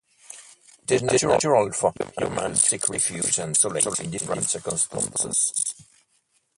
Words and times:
It 0.89 1.03
is 1.13 1.21
natural 1.21 1.71
for 1.73 1.93
humans 2.17 2.63
to 2.63 2.69
seek 2.69 2.89
refuge 2.89 3.37
and 3.37 3.55
solace 3.55 3.99
in 3.99 4.09
different 4.09 4.45
circumstances. 4.45 5.75